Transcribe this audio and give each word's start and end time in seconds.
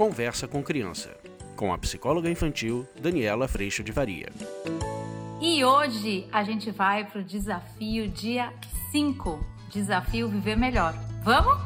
Conversa 0.00 0.48
com 0.48 0.62
Criança, 0.62 1.14
com 1.54 1.74
a 1.74 1.76
psicóloga 1.76 2.30
infantil 2.30 2.88
Daniela 2.98 3.46
Freixo 3.46 3.84
de 3.84 3.92
Varia. 3.92 4.30
E 5.42 5.62
hoje 5.62 6.26
a 6.32 6.42
gente 6.42 6.70
vai 6.70 7.04
para 7.04 7.20
o 7.20 7.22
desafio 7.22 8.08
dia 8.08 8.50
5 8.92 9.38
Desafio 9.70 10.26
Viver 10.26 10.56
Melhor. 10.56 10.94
Vamos? 11.22 11.60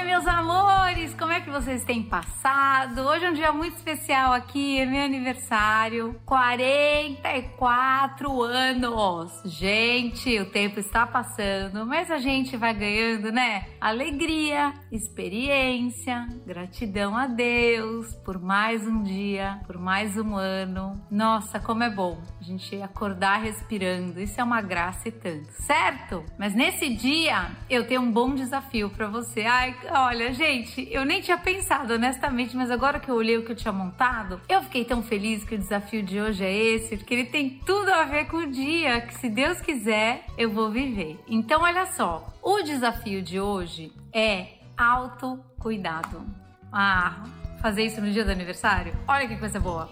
Oi, 0.00 0.06
meus 0.06 0.26
amores! 0.26 1.14
Como 1.14 1.30
é 1.30 1.42
que 1.42 1.50
vocês 1.50 1.84
têm 1.84 2.02
passado? 2.02 3.02
Hoje 3.02 3.26
é 3.26 3.30
um 3.30 3.34
dia 3.34 3.52
muito 3.52 3.76
especial 3.76 4.32
aqui, 4.32 4.80
é 4.80 4.86
meu 4.86 5.04
aniversário. 5.04 6.18
44 6.24 8.40
anos! 8.40 9.42
Gente, 9.44 10.40
o 10.40 10.46
tempo 10.46 10.80
está 10.80 11.06
passando, 11.06 11.84
mas 11.84 12.10
a 12.10 12.16
gente 12.16 12.56
vai 12.56 12.72
ganhando, 12.72 13.30
né? 13.30 13.66
Alegria, 13.78 14.72
experiência, 14.90 16.26
gratidão 16.46 17.14
a 17.14 17.26
Deus 17.26 18.14
por 18.24 18.40
mais 18.40 18.86
um 18.86 19.02
dia, 19.02 19.60
por 19.66 19.76
mais 19.76 20.16
um 20.16 20.34
ano. 20.34 20.98
Nossa, 21.10 21.60
como 21.60 21.82
é 21.82 21.90
bom 21.90 22.22
a 22.40 22.42
gente 22.42 22.80
acordar 22.80 23.42
respirando. 23.42 24.18
Isso 24.18 24.40
é 24.40 24.44
uma 24.44 24.62
graça 24.62 25.10
e 25.10 25.12
tanto, 25.12 25.52
certo? 25.52 26.24
Mas 26.38 26.54
nesse 26.54 26.88
dia 26.88 27.50
eu 27.68 27.86
tenho 27.86 28.00
um 28.00 28.10
bom 28.10 28.34
desafio 28.34 28.88
para 28.88 29.06
você. 29.06 29.42
Ai, 29.42 29.76
olha, 29.92 30.32
gente, 30.32 30.86
eu 30.90 31.04
nem 31.04 31.20
tinha 31.20 31.38
pensado 31.38 31.94
honestamente, 31.94 32.56
mas 32.56 32.70
agora 32.70 33.00
que 33.00 33.10
eu 33.10 33.14
olhei 33.14 33.36
o 33.36 33.44
que 33.44 33.52
eu 33.52 33.56
tinha 33.56 33.72
montado, 33.72 34.40
eu 34.48 34.62
fiquei 34.62 34.84
tão 34.84 35.02
feliz 35.02 35.44
que 35.44 35.54
o 35.54 35.58
desafio 35.58 36.02
de 36.02 36.20
hoje 36.20 36.44
é 36.44 36.52
esse, 36.52 36.96
porque 36.96 37.14
ele 37.14 37.24
tem 37.24 37.60
tudo 37.66 37.92
a 37.92 38.04
ver 38.04 38.26
com 38.26 38.38
o 38.38 38.50
dia 38.50 39.00
que, 39.00 39.14
se 39.14 39.28
Deus 39.28 39.60
quiser, 39.60 40.24
eu 40.38 40.50
vou 40.50 40.70
viver. 40.70 41.18
Então, 41.28 41.62
olha 41.62 41.86
só, 41.86 42.32
o 42.42 42.62
desafio 42.62 43.22
de 43.22 43.40
hoje 43.40 43.92
é 44.12 44.48
autocuidado. 44.76 46.24
Ah, 46.72 47.24
fazer 47.60 47.84
isso 47.84 48.00
no 48.00 48.10
dia 48.10 48.24
do 48.24 48.30
aniversário? 48.30 48.94
Olha 49.06 49.26
que 49.26 49.36
coisa 49.36 49.58
boa. 49.58 49.90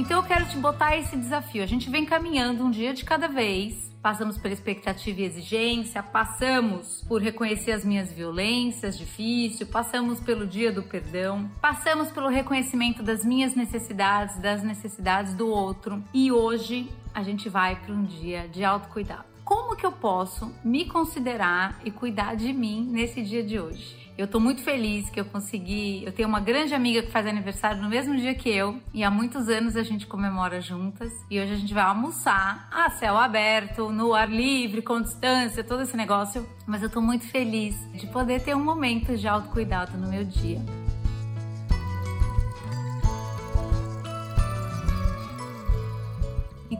Então 0.00 0.16
eu 0.16 0.22
quero 0.26 0.46
te 0.46 0.56
botar 0.56 0.96
esse 0.96 1.14
desafio. 1.14 1.62
A 1.62 1.66
gente 1.66 1.90
vem 1.90 2.06
caminhando 2.06 2.64
um 2.64 2.70
dia 2.70 2.94
de 2.94 3.04
cada 3.04 3.28
vez. 3.28 3.89
Passamos 4.02 4.38
pela 4.38 4.54
expectativa 4.54 5.20
e 5.20 5.24
exigência, 5.24 6.02
passamos 6.02 7.04
por 7.06 7.20
reconhecer 7.20 7.72
as 7.72 7.84
minhas 7.84 8.10
violências, 8.10 8.96
difícil, 8.96 9.66
passamos 9.66 10.18
pelo 10.20 10.46
dia 10.46 10.72
do 10.72 10.82
perdão, 10.82 11.50
passamos 11.60 12.10
pelo 12.10 12.28
reconhecimento 12.28 13.02
das 13.02 13.26
minhas 13.26 13.54
necessidades, 13.54 14.38
das 14.38 14.62
necessidades 14.62 15.34
do 15.34 15.48
outro. 15.48 16.02
E 16.14 16.32
hoje 16.32 16.88
a 17.12 17.22
gente 17.22 17.50
vai 17.50 17.76
para 17.76 17.92
um 17.92 18.04
dia 18.04 18.48
de 18.48 18.64
autocuidado. 18.64 19.39
Como 19.50 19.74
que 19.74 19.84
eu 19.84 19.90
posso 19.90 20.54
me 20.62 20.84
considerar 20.84 21.80
e 21.84 21.90
cuidar 21.90 22.36
de 22.36 22.52
mim 22.52 22.86
nesse 22.88 23.20
dia 23.20 23.42
de 23.42 23.58
hoje? 23.58 23.98
Eu 24.16 24.28
tô 24.28 24.38
muito 24.38 24.62
feliz 24.62 25.10
que 25.10 25.18
eu 25.18 25.24
consegui. 25.24 26.04
Eu 26.04 26.12
tenho 26.12 26.28
uma 26.28 26.38
grande 26.38 26.72
amiga 26.72 27.02
que 27.02 27.10
faz 27.10 27.26
aniversário 27.26 27.82
no 27.82 27.88
mesmo 27.88 28.16
dia 28.16 28.32
que 28.32 28.48
eu, 28.48 28.78
e 28.94 29.02
há 29.02 29.10
muitos 29.10 29.48
anos 29.48 29.74
a 29.74 29.82
gente 29.82 30.06
comemora 30.06 30.60
juntas. 30.60 31.10
E 31.28 31.40
hoje 31.40 31.52
a 31.52 31.56
gente 31.56 31.74
vai 31.74 31.82
almoçar 31.82 32.68
a 32.70 32.90
céu 32.90 33.16
aberto, 33.16 33.90
no 33.90 34.14
ar 34.14 34.30
livre, 34.30 34.82
com 34.82 35.02
distância, 35.02 35.64
todo 35.64 35.82
esse 35.82 35.96
negócio. 35.96 36.48
Mas 36.64 36.84
eu 36.84 36.88
tô 36.88 37.00
muito 37.00 37.26
feliz 37.26 37.74
de 37.92 38.06
poder 38.06 38.44
ter 38.44 38.54
um 38.54 38.62
momento 38.62 39.16
de 39.16 39.26
autocuidado 39.26 39.98
no 39.98 40.08
meu 40.08 40.22
dia. 40.22 40.62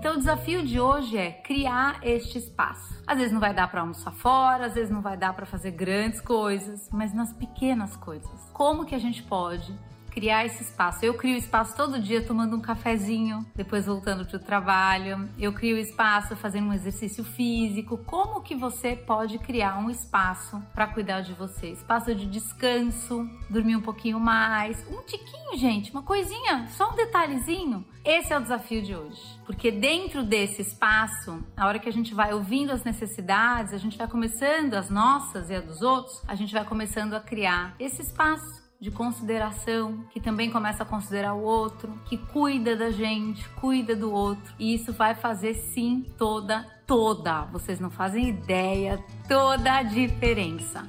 Então 0.01 0.15
o 0.15 0.17
desafio 0.17 0.65
de 0.65 0.81
hoje 0.81 1.19
é 1.19 1.31
criar 1.31 2.01
este 2.03 2.39
espaço. 2.39 3.03
Às 3.07 3.19
vezes 3.19 3.33
não 3.35 3.39
vai 3.39 3.53
dar 3.53 3.71
para 3.71 3.83
almoçar 3.83 4.13
fora, 4.13 4.65
às 4.65 4.73
vezes 4.73 4.91
não 4.91 5.03
vai 5.03 5.15
dar 5.15 5.35
para 5.35 5.45
fazer 5.45 5.73
grandes 5.73 6.23
coisas, 6.23 6.89
mas 6.91 7.13
nas 7.13 7.35
pequenas 7.35 7.95
coisas. 7.97 8.51
Como 8.55 8.87
que 8.87 8.95
a 8.95 8.99
gente 8.99 9.23
pode 9.23 9.79
criar 10.21 10.45
esse 10.45 10.63
espaço. 10.63 11.03
Eu 11.03 11.15
crio 11.15 11.35
espaço 11.35 11.75
todo 11.75 11.99
dia 11.99 12.23
tomando 12.23 12.55
um 12.55 12.61
cafezinho, 12.61 13.47
depois 13.57 13.87
voltando 13.87 14.27
para 14.27 14.37
o 14.37 14.39
trabalho. 14.39 15.31
Eu 15.39 15.51
crio 15.51 15.79
espaço 15.79 16.37
fazendo 16.37 16.69
um 16.69 16.75
exercício 16.75 17.25
físico. 17.25 17.97
Como 18.05 18.43
que 18.43 18.55
você 18.55 18.95
pode 18.95 19.39
criar 19.39 19.79
um 19.79 19.89
espaço 19.89 20.63
para 20.75 20.87
cuidar 20.87 21.23
de 21.23 21.33
você? 21.33 21.69
Espaço 21.69 22.15
de 22.15 22.27
descanso, 22.27 23.27
dormir 23.49 23.77
um 23.77 23.81
pouquinho 23.81 24.21
mais, 24.21 24.87
um 24.91 25.03
tiquinho, 25.05 25.57
gente, 25.57 25.91
uma 25.91 26.03
coisinha, 26.03 26.67
só 26.69 26.93
um 26.93 26.97
detalhezinho. 26.97 27.83
Esse 28.05 28.31
é 28.35 28.37
o 28.37 28.43
desafio 28.43 28.83
de 28.83 28.95
hoje, 28.95 29.23
porque 29.47 29.71
dentro 29.71 30.23
desse 30.23 30.61
espaço, 30.61 31.43
a 31.57 31.67
hora 31.67 31.79
que 31.79 31.89
a 31.89 31.93
gente 31.93 32.15
vai 32.15 32.35
ouvindo 32.35 32.73
as 32.73 32.85
necessidades, 32.85 33.73
a 33.73 33.79
gente 33.79 33.97
vai 33.97 34.07
começando 34.07 34.75
as 34.75 34.91
nossas 34.91 35.49
e 35.49 35.55
a 35.55 35.61
dos 35.61 35.81
outros, 35.81 36.23
a 36.29 36.35
gente 36.35 36.53
vai 36.53 36.65
começando 36.65 37.15
a 37.15 37.21
criar 37.21 37.75
esse 37.79 38.03
espaço 38.03 38.60
de 38.81 38.91
consideração, 38.91 40.05
que 40.11 40.19
também 40.19 40.51
começa 40.51 40.83
a 40.83 40.87
considerar 40.87 41.35
o 41.35 41.43
outro, 41.43 41.93
que 42.07 42.17
cuida 42.17 42.75
da 42.75 42.91
gente, 42.91 43.47
cuida 43.51 43.95
do 43.95 44.11
outro. 44.11 44.55
E 44.59 44.75
isso 44.75 44.93
vai 44.93 45.15
fazer 45.15 45.55
sim 45.55 46.07
toda, 46.17 46.67
toda, 46.87 47.43
vocês 47.47 47.79
não 47.79 47.91
fazem 47.91 48.29
ideia, 48.29 48.99
toda 49.29 49.77
a 49.77 49.83
diferença. 49.83 50.83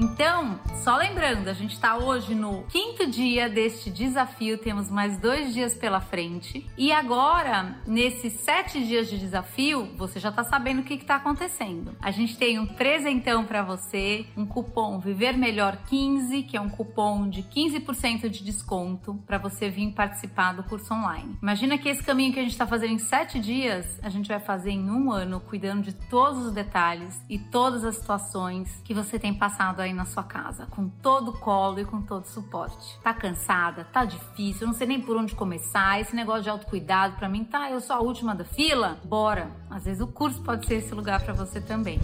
Então, 0.00 0.58
só 0.82 0.96
lembrando, 0.96 1.48
a 1.48 1.52
gente 1.52 1.74
está 1.74 1.98
hoje 1.98 2.34
no 2.34 2.62
quinto 2.70 3.06
dia 3.06 3.50
deste 3.50 3.90
desafio, 3.90 4.56
temos 4.56 4.90
mais 4.90 5.18
dois 5.18 5.52
dias 5.52 5.74
pela 5.74 6.00
frente. 6.00 6.66
E 6.74 6.90
agora, 6.90 7.76
nesses 7.86 8.32
sete 8.40 8.82
dias 8.86 9.10
de 9.10 9.18
desafio, 9.18 9.90
você 9.98 10.18
já 10.18 10.30
está 10.30 10.42
sabendo 10.42 10.80
o 10.80 10.84
que 10.84 10.94
está 10.94 11.16
acontecendo. 11.16 11.94
A 12.00 12.10
gente 12.10 12.38
tem 12.38 12.58
um 12.58 12.64
presentão 12.64 13.44
para 13.44 13.62
você, 13.62 14.24
um 14.34 14.46
cupom 14.46 14.98
Viver 14.98 15.36
Melhor 15.36 15.76
15, 15.86 16.44
que 16.44 16.56
é 16.56 16.60
um 16.62 16.70
cupom 16.70 17.28
de 17.28 17.42
15% 17.42 18.30
de 18.30 18.42
desconto 18.42 19.22
para 19.26 19.36
você 19.36 19.68
vir 19.68 19.92
participar 19.92 20.54
do 20.54 20.62
curso 20.62 20.94
online. 20.94 21.36
Imagina 21.42 21.76
que 21.76 21.90
esse 21.90 22.02
caminho 22.02 22.32
que 22.32 22.38
a 22.38 22.42
gente 22.42 22.52
está 22.52 22.66
fazendo 22.66 22.94
em 22.94 22.98
sete 22.98 23.38
dias, 23.38 24.00
a 24.02 24.08
gente 24.08 24.28
vai 24.28 24.40
fazer 24.40 24.70
em 24.70 24.90
um 24.90 25.12
ano, 25.12 25.40
cuidando 25.40 25.82
de 25.82 25.92
todos 25.92 26.46
os 26.46 26.52
detalhes 26.52 27.22
e 27.28 27.38
todas 27.38 27.84
as 27.84 27.96
situações 27.96 28.80
que 28.82 28.94
você 28.94 29.18
tem 29.18 29.34
passado 29.34 29.80
aí 29.80 29.89
na 29.94 30.04
sua 30.04 30.22
casa 30.22 30.66
com 30.66 30.88
todo 30.88 31.30
o 31.30 31.38
colo 31.38 31.80
e 31.80 31.84
com 31.84 32.02
todo 32.02 32.24
o 32.24 32.28
suporte. 32.28 32.98
Tá 33.02 33.12
cansada? 33.12 33.84
Tá 33.84 34.04
difícil? 34.04 34.66
Não 34.66 34.74
sei 34.74 34.86
nem 34.86 35.00
por 35.00 35.16
onde 35.16 35.34
começar. 35.34 36.00
Esse 36.00 36.14
negócio 36.14 36.42
de 36.42 36.50
autocuidado 36.50 37.16
para 37.16 37.28
mim, 37.28 37.44
tá? 37.44 37.70
Eu 37.70 37.80
sou 37.80 37.96
a 37.96 38.00
última 38.00 38.34
da 38.34 38.44
fila? 38.44 38.98
Bora! 39.04 39.50
Às 39.68 39.84
vezes 39.84 40.00
o 40.00 40.06
curso 40.06 40.42
pode 40.42 40.66
ser 40.66 40.76
esse 40.76 40.94
lugar 40.94 41.22
para 41.22 41.34
você 41.34 41.60
também. 41.60 41.98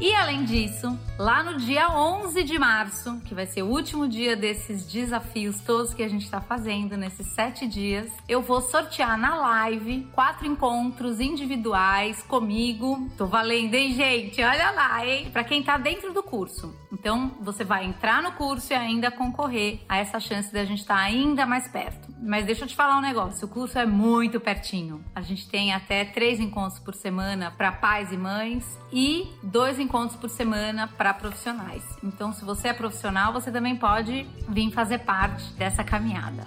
E 0.00 0.14
além 0.14 0.44
disso, 0.44 0.98
lá 1.18 1.42
no 1.42 1.58
dia 1.58 1.90
11 1.90 2.42
de 2.42 2.58
março, 2.58 3.20
que 3.26 3.34
vai 3.34 3.44
ser 3.44 3.62
o 3.62 3.66
último 3.66 4.08
dia 4.08 4.34
desses 4.34 4.90
desafios 4.90 5.60
todos 5.60 5.92
que 5.92 6.02
a 6.02 6.08
gente 6.08 6.24
está 6.24 6.40
fazendo 6.40 6.96
nesses 6.96 7.26
sete 7.34 7.66
dias, 7.66 8.10
eu 8.26 8.40
vou 8.40 8.62
sortear 8.62 9.18
na 9.18 9.36
live 9.36 10.08
quatro 10.14 10.46
encontros 10.46 11.20
individuais 11.20 12.22
comigo. 12.22 13.10
Tô 13.18 13.26
valendo, 13.26 13.74
hein, 13.74 13.92
gente? 13.92 14.42
Olha 14.42 14.70
lá, 14.70 15.04
hein? 15.06 15.28
Para 15.30 15.44
quem 15.44 15.62
tá 15.62 15.76
dentro 15.76 16.14
do 16.14 16.22
curso. 16.22 16.74
Então, 16.90 17.32
você 17.38 17.62
vai 17.62 17.84
entrar 17.84 18.22
no 18.22 18.32
curso 18.32 18.72
e 18.72 18.76
ainda 18.76 19.10
concorrer 19.10 19.80
a 19.86 19.98
essa 19.98 20.18
chance 20.18 20.50
de 20.50 20.58
a 20.58 20.64
gente 20.64 20.80
estar 20.80 20.96
tá 20.96 21.02
ainda 21.02 21.44
mais 21.44 21.68
perto. 21.68 22.08
Mas 22.22 22.46
deixa 22.46 22.64
eu 22.64 22.68
te 22.68 22.74
falar 22.74 22.96
um 22.96 23.02
negócio: 23.02 23.46
o 23.46 23.50
curso 23.50 23.78
é 23.78 23.84
muito 23.84 24.40
pertinho. 24.40 25.04
A 25.14 25.20
gente 25.20 25.48
tem 25.48 25.72
até 25.72 26.06
três 26.06 26.40
encontros 26.40 26.78
por 26.78 26.94
semana 26.94 27.50
para 27.50 27.70
pais 27.70 28.12
e 28.12 28.16
mães 28.16 28.64
e 28.92 29.28
dois 29.42 29.78
encontros 29.78 29.89
encontros 29.90 30.16
por 30.16 30.30
semana 30.30 30.86
para 30.86 31.12
profissionais. 31.12 31.82
Então, 32.04 32.32
se 32.32 32.44
você 32.44 32.68
é 32.68 32.72
profissional, 32.72 33.32
você 33.32 33.50
também 33.50 33.74
pode 33.74 34.24
vir 34.48 34.70
fazer 34.70 34.98
parte 34.98 35.52
dessa 35.54 35.82
caminhada. 35.82 36.46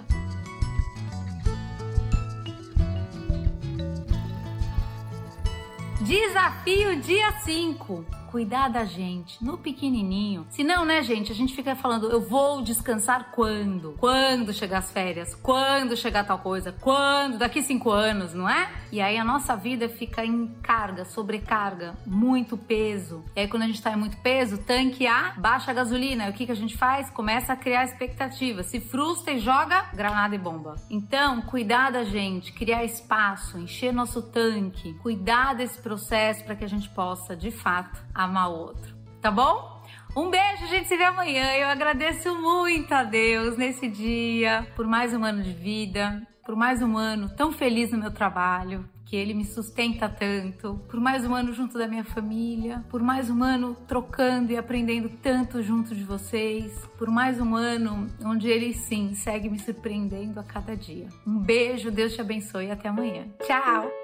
Desafio 6.00 7.00
dia 7.02 7.32
5 7.40 8.23
cuidar 8.34 8.68
da 8.68 8.84
gente 8.84 9.44
no 9.44 9.56
pequenininho. 9.56 10.44
Se 10.50 10.64
não, 10.64 10.84
né, 10.84 11.04
gente, 11.04 11.30
a 11.30 11.34
gente 11.36 11.54
fica 11.54 11.76
falando, 11.76 12.10
eu 12.10 12.20
vou 12.20 12.62
descansar 12.62 13.30
quando? 13.30 13.94
Quando 13.96 14.52
chegar 14.52 14.78
as 14.78 14.90
férias? 14.90 15.36
Quando 15.36 15.96
chegar 15.96 16.24
tal 16.24 16.40
coisa? 16.40 16.72
Quando? 16.72 17.38
Daqui 17.38 17.62
cinco 17.62 17.92
anos, 17.92 18.34
não 18.34 18.50
é? 18.50 18.68
E 18.90 19.00
aí 19.00 19.16
a 19.16 19.22
nossa 19.24 19.54
vida 19.54 19.88
fica 19.88 20.24
em 20.24 20.48
carga, 20.60 21.04
sobrecarga, 21.04 21.94
muito 22.04 22.56
peso. 22.56 23.24
E 23.36 23.40
aí 23.42 23.46
quando 23.46 23.62
a 23.62 23.66
gente 23.68 23.80
tá 23.80 23.92
em 23.92 23.96
muito 23.96 24.16
peso, 24.16 24.58
tanque 24.58 25.06
A, 25.06 25.34
baixa 25.36 25.70
a 25.70 25.74
gasolina. 25.74 26.26
E 26.26 26.30
o 26.30 26.32
que, 26.32 26.46
que 26.46 26.50
a 26.50 26.56
gente 26.56 26.76
faz? 26.76 27.10
Começa 27.10 27.52
a 27.52 27.56
criar 27.56 27.84
expectativa. 27.84 28.64
Se 28.64 28.80
frustra 28.80 29.34
e 29.34 29.38
joga 29.38 29.90
granada 29.94 30.34
e 30.34 30.38
bomba. 30.38 30.74
Então, 30.90 31.40
cuidar 31.40 31.92
da 31.92 32.02
gente, 32.02 32.52
criar 32.52 32.82
espaço, 32.82 33.60
encher 33.60 33.92
nosso 33.92 34.20
tanque, 34.20 34.94
cuidar 34.94 35.54
desse 35.54 35.80
processo 35.80 36.42
para 36.42 36.56
que 36.56 36.64
a 36.64 36.68
gente 36.68 36.88
possa, 36.88 37.36
de 37.36 37.52
fato, 37.52 38.02
amar 38.24 38.50
o 38.50 38.58
outro. 38.58 38.94
Tá 39.20 39.30
bom? 39.30 39.74
Um 40.16 40.30
beijo, 40.30 40.64
a 40.64 40.68
gente 40.68 40.86
se 40.86 40.96
vê 40.96 41.04
amanhã. 41.04 41.54
Eu 41.56 41.68
agradeço 41.68 42.34
muito 42.34 42.92
a 42.92 43.02
Deus 43.02 43.56
nesse 43.56 43.88
dia 43.88 44.66
por 44.76 44.86
mais 44.86 45.12
um 45.12 45.24
ano 45.24 45.42
de 45.42 45.52
vida, 45.52 46.22
por 46.44 46.54
mais 46.54 46.82
um 46.82 46.96
ano 46.96 47.28
tão 47.28 47.50
feliz 47.50 47.90
no 47.90 47.98
meu 47.98 48.12
trabalho, 48.12 48.88
que 49.04 49.16
ele 49.16 49.34
me 49.34 49.44
sustenta 49.44 50.08
tanto, 50.08 50.80
por 50.88 51.00
mais 51.00 51.26
um 51.26 51.34
ano 51.34 51.52
junto 51.52 51.76
da 51.76 51.88
minha 51.88 52.04
família, 52.04 52.84
por 52.90 53.02
mais 53.02 53.28
um 53.28 53.42
ano 53.42 53.76
trocando 53.88 54.52
e 54.52 54.56
aprendendo 54.56 55.08
tanto 55.22 55.62
junto 55.62 55.94
de 55.94 56.04
vocês, 56.04 56.72
por 56.96 57.08
mais 57.10 57.40
um 57.40 57.54
ano 57.54 58.06
onde 58.24 58.48
ele 58.48 58.72
sim 58.72 59.14
segue 59.14 59.48
me 59.48 59.58
surpreendendo 59.58 60.38
a 60.38 60.44
cada 60.44 60.76
dia. 60.76 61.08
Um 61.26 61.38
beijo, 61.38 61.90
Deus 61.90 62.14
te 62.14 62.20
abençoe 62.20 62.66
e 62.66 62.70
até 62.70 62.88
amanhã. 62.88 63.26
Tchau! 63.44 64.03